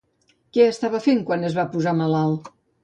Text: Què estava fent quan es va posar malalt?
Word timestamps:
Què 0.57 0.65
estava 0.69 1.03
fent 1.05 1.23
quan 1.29 1.47
es 1.51 1.59
va 1.61 1.69
posar 1.77 1.97
malalt? 2.03 2.53